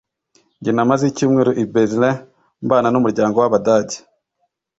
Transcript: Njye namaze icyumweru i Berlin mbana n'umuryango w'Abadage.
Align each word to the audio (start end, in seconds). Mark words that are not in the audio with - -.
Njye 0.59 0.71
namaze 0.73 1.03
icyumweru 1.07 1.51
i 1.61 1.63
Berlin 1.73 2.17
mbana 2.65 2.87
n'umuryango 2.91 3.35
w'Abadage. 3.41 3.97